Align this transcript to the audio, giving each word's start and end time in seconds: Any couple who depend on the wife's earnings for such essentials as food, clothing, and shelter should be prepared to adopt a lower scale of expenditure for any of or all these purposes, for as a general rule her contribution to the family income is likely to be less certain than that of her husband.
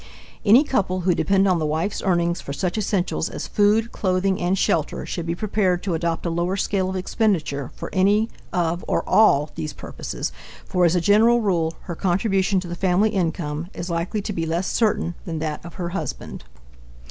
Any 0.43 0.63
couple 0.63 1.01
who 1.01 1.13
depend 1.13 1.47
on 1.47 1.59
the 1.59 1.65
wife's 1.67 2.01
earnings 2.01 2.41
for 2.41 2.53
such 2.53 2.75
essentials 2.75 3.29
as 3.29 3.45
food, 3.45 3.91
clothing, 3.91 4.41
and 4.41 4.57
shelter 4.57 5.05
should 5.05 5.27
be 5.27 5.35
prepared 5.35 5.83
to 5.83 5.93
adopt 5.93 6.25
a 6.25 6.31
lower 6.31 6.57
scale 6.57 6.89
of 6.89 6.95
expenditure 6.95 7.69
for 7.75 7.91
any 7.93 8.27
of 8.51 8.83
or 8.87 9.07
all 9.07 9.51
these 9.53 9.73
purposes, 9.73 10.31
for 10.65 10.85
as 10.85 10.95
a 10.95 11.01
general 11.01 11.41
rule 11.41 11.75
her 11.81 11.93
contribution 11.93 12.59
to 12.61 12.67
the 12.67 12.73
family 12.75 13.11
income 13.11 13.67
is 13.75 13.91
likely 13.91 14.23
to 14.23 14.33
be 14.33 14.47
less 14.47 14.65
certain 14.65 15.13
than 15.25 15.37
that 15.37 15.63
of 15.63 15.75
her 15.75 15.89
husband. 15.89 16.45